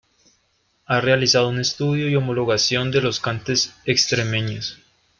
[0.87, 4.79] Ha realizado un estudio y homologación de los Cantes Extremeños.